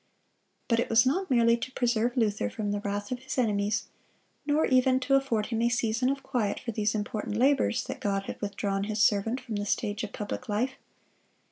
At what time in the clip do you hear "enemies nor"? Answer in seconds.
3.37-4.65